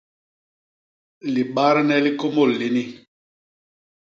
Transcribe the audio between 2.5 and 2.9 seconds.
lini.